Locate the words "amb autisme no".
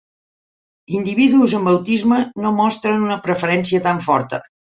1.59-2.53